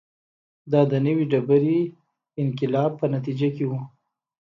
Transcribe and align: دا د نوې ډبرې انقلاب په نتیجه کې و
دا 0.71 0.81
د 0.91 0.93
نوې 1.05 1.25
ډبرې 1.31 1.79
انقلاب 2.41 2.91
په 3.01 3.05
نتیجه 3.15 3.49
کې 3.55 3.65
و 3.67 3.71